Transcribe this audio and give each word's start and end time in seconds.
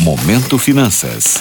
Momento 0.00 0.56
Finanças. 0.56 1.38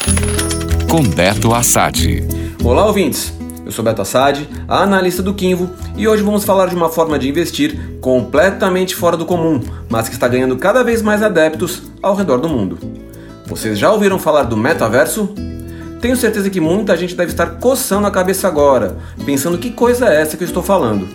Com 0.89 1.01
Beto 1.01 1.53
Assad. 1.53 2.21
Olá, 2.61 2.85
ouvintes. 2.85 3.31
Eu 3.65 3.71
sou 3.71 3.85
Beto 3.85 4.01
Assad, 4.01 4.45
analista 4.67 5.23
do 5.23 5.33
Quinvo, 5.33 5.69
e 5.95 6.05
hoje 6.05 6.23
vamos 6.23 6.43
falar 6.43 6.67
de 6.67 6.75
uma 6.75 6.89
forma 6.89 7.17
de 7.17 7.29
investir 7.29 7.79
completamente 8.01 8.93
fora 8.93 9.15
do 9.15 9.25
comum, 9.25 9.61
mas 9.87 10.09
que 10.09 10.15
está 10.15 10.27
ganhando 10.27 10.57
cada 10.57 10.83
vez 10.83 11.01
mais 11.01 11.23
adeptos 11.23 11.83
ao 12.03 12.13
redor 12.13 12.39
do 12.39 12.49
mundo. 12.49 12.77
Vocês 13.45 13.79
já 13.79 13.93
ouviram 13.93 14.19
falar 14.19 14.43
do 14.43 14.57
metaverso? 14.57 15.33
Tenho 16.01 16.17
certeza 16.17 16.49
que 16.49 16.59
muita 16.59 16.97
gente 16.97 17.15
deve 17.15 17.31
estar 17.31 17.47
coçando 17.61 18.07
a 18.07 18.11
cabeça 18.11 18.45
agora, 18.45 18.97
pensando 19.25 19.57
que 19.57 19.71
coisa 19.71 20.09
é 20.09 20.21
essa 20.21 20.35
que 20.35 20.43
eu 20.43 20.47
estou 20.47 20.61
falando. 20.61 21.07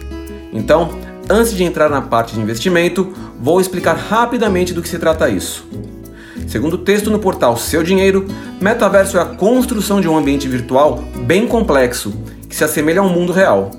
Então, 0.50 0.98
antes 1.28 1.54
de 1.54 1.62
entrar 1.62 1.90
na 1.90 2.00
parte 2.00 2.34
de 2.34 2.40
investimento, 2.40 3.12
vou 3.38 3.60
explicar 3.60 3.96
rapidamente 3.96 4.72
do 4.72 4.80
que 4.80 4.88
se 4.88 4.98
trata 4.98 5.28
isso. 5.28 5.68
Segundo 6.46 6.74
o 6.74 6.78
texto 6.78 7.10
no 7.10 7.18
portal 7.18 7.56
Seu 7.56 7.82
Dinheiro, 7.82 8.26
metaverso 8.60 9.16
é 9.18 9.20
a 9.20 9.26
construção 9.26 10.00
de 10.00 10.08
um 10.08 10.16
ambiente 10.16 10.48
virtual 10.48 11.02
bem 11.24 11.46
complexo, 11.46 12.12
que 12.48 12.54
se 12.54 12.64
assemelha 12.64 13.00
ao 13.00 13.08
mundo 13.08 13.32
real. 13.32 13.70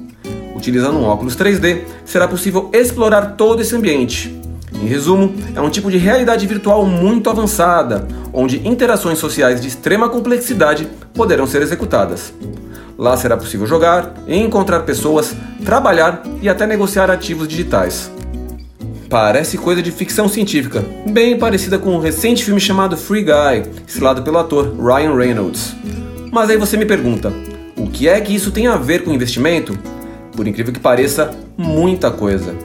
Utilizando 0.55 0.98
um 0.98 1.03
óculos 1.03 1.35
3D, 1.35 1.81
será 2.05 2.27
possível 2.27 2.70
explorar 2.73 3.35
todo 3.35 3.62
esse 3.62 3.76
ambiente. 3.76 4.34
Em 4.73 4.88
resumo, 4.88 5.34
é 5.55 5.62
um 5.62 5.70
tipo 5.70 5.89
de 5.89 5.98
realidade 5.98 6.45
virtual 6.45 6.85
muito 6.85 7.29
avançada, 7.29 8.07
onde 8.34 8.67
interações 8.67 9.20
sociais 9.20 9.62
de 9.62 9.67
extrema 9.67 10.09
complexidade 10.09 10.87
poderão 11.13 11.48
ser 11.48 11.62
executadas. 11.62 12.34
Lá 12.98 13.15
será 13.17 13.35
possível 13.35 13.67
jogar, 13.67 14.13
encontrar 14.27 14.81
pessoas, 14.81 15.35
trabalhar 15.65 16.23
e 16.41 16.48
até 16.48 16.65
negociar 16.65 17.09
ativos 17.12 17.48
digitais. 17.48 18.12
Parece 19.09 19.57
coisa 19.57 19.81
de 19.81 19.91
ficção 19.91 20.27
científica, 20.27 20.83
bem 21.07 21.37
parecida 21.37 21.77
com 21.77 21.91
um 21.91 21.99
recente 21.99 22.43
filme 22.43 22.59
chamado 22.59 22.97
Free 22.97 23.23
Guy, 23.23 23.71
estrelado 23.87 24.23
pelo 24.23 24.39
ator 24.39 24.75
Ryan 24.77 25.15
Reynolds. 25.15 25.75
Mas 26.31 26.49
aí 26.49 26.57
você 26.57 26.75
me 26.75 26.85
pergunta, 26.85 27.31
o 27.77 27.87
que 27.87 28.07
é 28.07 28.20
que 28.20 28.34
isso 28.34 28.51
tem 28.51 28.67
a 28.67 28.77
ver 28.77 29.03
com 29.03 29.13
investimento? 29.13 29.77
Por 30.35 30.47
incrível 30.47 30.73
que 30.73 30.79
pareça, 30.79 31.31
muita 31.55 32.09
coisa. 32.09 32.55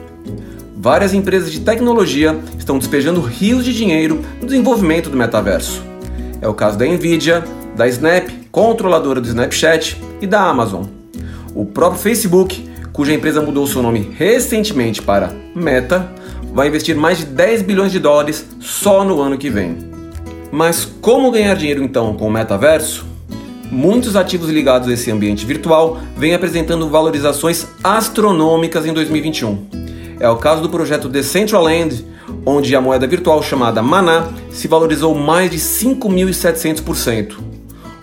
Várias 0.75 1.13
empresas 1.13 1.51
de 1.51 1.59
tecnologia 1.59 2.37
estão 2.57 2.79
despejando 2.79 3.21
rios 3.21 3.63
de 3.63 3.73
dinheiro 3.73 4.21
no 4.39 4.47
desenvolvimento 4.47 5.09
do 5.09 5.17
metaverso. 5.17 5.83
É 6.41 6.47
o 6.47 6.53
caso 6.55 6.77
da 6.77 6.85
Nvidia, 6.85 7.43
da 7.75 7.87
Snap, 7.87 8.29
controladora 8.51 9.21
do 9.21 9.27
Snapchat, 9.27 10.01
e 10.21 10.27
da 10.27 10.41
Amazon. 10.41 10.85
O 11.53 11.65
próprio 11.65 12.01
Facebook, 12.01 12.69
cuja 12.93 13.13
empresa 13.13 13.41
mudou 13.41 13.65
seu 13.67 13.81
nome 13.81 14.11
recentemente 14.15 15.01
para 15.01 15.33
Meta, 15.55 16.09
vai 16.51 16.67
investir 16.67 16.95
mais 16.95 17.17
de 17.17 17.25
10 17.25 17.61
bilhões 17.61 17.91
de 17.91 17.99
dólares 17.99 18.45
só 18.59 19.03
no 19.03 19.21
ano 19.21 19.37
que 19.37 19.49
vem. 19.49 19.77
Mas 20.51 20.85
como 20.85 21.31
ganhar 21.31 21.55
dinheiro 21.55 21.83
então 21.83 22.13
com 22.13 22.27
o 22.27 22.31
metaverso? 22.31 23.05
Muitos 23.71 24.17
ativos 24.17 24.49
ligados 24.49 24.89
a 24.89 24.93
esse 24.93 25.09
ambiente 25.09 25.45
virtual 25.45 25.99
vêm 26.17 26.33
apresentando 26.33 26.89
valorizações 26.89 27.65
astronômicas 27.81 28.85
em 28.85 28.93
2021. 28.93 29.65
É 30.19 30.29
o 30.29 30.35
caso 30.35 30.61
do 30.61 30.69
projeto 30.69 31.07
Decentraland, 31.07 32.05
onde 32.45 32.75
a 32.75 32.81
moeda 32.81 33.07
virtual 33.07 33.41
chamada 33.41 33.81
Mana 33.81 34.27
se 34.51 34.67
valorizou 34.67 35.15
mais 35.15 35.49
de 35.49 35.57
5.700%. 35.57 37.37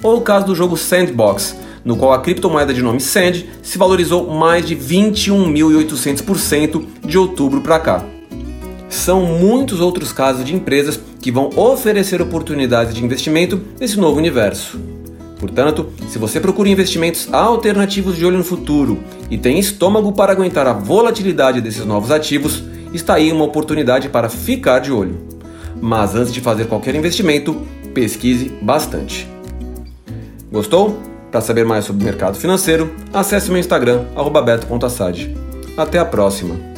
Ou 0.02 0.16
o 0.16 0.22
caso 0.22 0.46
do 0.46 0.54
jogo 0.54 0.74
Sandbox, 0.76 1.54
no 1.84 1.96
qual 1.96 2.14
a 2.14 2.20
criptomoeda 2.20 2.72
de 2.72 2.82
nome 2.82 3.00
Sand 3.00 3.44
se 3.62 3.76
valorizou 3.76 4.30
mais 4.30 4.66
de 4.66 4.74
21.800% 4.74 6.82
de 7.04 7.18
outubro 7.18 7.60
para 7.60 7.78
cá. 7.78 8.17
São 8.88 9.22
muitos 9.24 9.80
outros 9.80 10.12
casos 10.12 10.44
de 10.44 10.54
empresas 10.54 10.98
que 11.20 11.30
vão 11.30 11.50
oferecer 11.56 12.22
oportunidades 12.22 12.94
de 12.94 13.04
investimento 13.04 13.60
nesse 13.78 13.98
novo 13.98 14.18
universo. 14.18 14.80
Portanto, 15.38 15.92
se 16.08 16.18
você 16.18 16.40
procura 16.40 16.68
investimentos 16.68 17.32
alternativos 17.32 18.16
de 18.16 18.24
olho 18.24 18.38
no 18.38 18.44
futuro 18.44 18.98
e 19.30 19.38
tem 19.38 19.58
estômago 19.58 20.12
para 20.12 20.32
aguentar 20.32 20.66
a 20.66 20.72
volatilidade 20.72 21.60
desses 21.60 21.84
novos 21.84 22.10
ativos, 22.10 22.64
está 22.92 23.14
aí 23.14 23.30
uma 23.30 23.44
oportunidade 23.44 24.08
para 24.08 24.28
ficar 24.28 24.80
de 24.80 24.90
olho. 24.90 25.18
Mas 25.80 26.14
antes 26.14 26.32
de 26.32 26.40
fazer 26.40 26.66
qualquer 26.66 26.94
investimento, 26.94 27.62
pesquise 27.94 28.48
bastante. 28.60 29.28
Gostou? 30.50 30.98
Para 31.30 31.40
saber 31.40 31.64
mais 31.64 31.84
sobre 31.84 32.02
o 32.02 32.04
mercado 32.04 32.36
financeiro, 32.36 32.90
acesse 33.12 33.50
meu 33.50 33.60
Instagram, 33.60 34.04
beto.assad. 34.44 35.36
Até 35.76 35.98
a 35.98 36.04
próxima! 36.04 36.77